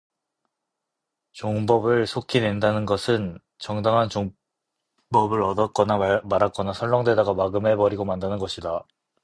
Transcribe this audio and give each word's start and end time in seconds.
종법을 1.33 2.07
속히 2.07 2.39
낸다는 2.41 2.87
것은 2.87 3.37
정당한 3.59 4.09
종법을 4.09 5.43
얻었거나 5.43 6.21
말았거나 6.23 6.73
설렁대다가 6.73 7.35
막음해 7.35 7.75
버리고 7.75 8.03
만다는 8.03 8.39
것이다. 8.39 8.83